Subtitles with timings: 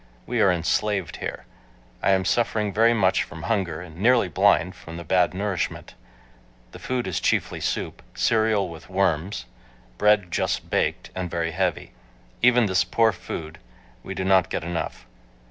[0.25, 1.45] We are enslaved here.
[2.01, 5.93] I am suffering very much from hunger and nearly blind from bad nourishment.
[6.71, 9.45] The food is chiefly soup, cereal with worms,
[9.99, 11.91] bread just baked and very heavy.
[12.41, 13.59] Even this poor food,
[14.01, 15.05] we do not get enough.